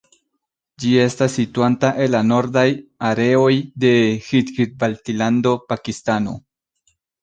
Ĝi 0.83 0.93
estas 1.01 1.35
situanta 1.39 1.91
en 2.07 2.09
la 2.15 2.23
Nordaj 2.31 2.65
Areoj 3.11 3.53
de 3.87 3.95
Gilgit-Baltilando, 4.01 5.57
Pakistano. 5.73 6.41